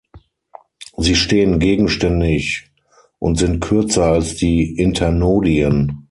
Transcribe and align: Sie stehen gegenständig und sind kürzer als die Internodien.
Sie 0.97 1.13
stehen 1.15 1.59
gegenständig 1.59 2.71
und 3.19 3.35
sind 3.37 3.59
kürzer 3.59 4.05
als 4.07 4.33
die 4.33 4.75
Internodien. 4.79 5.99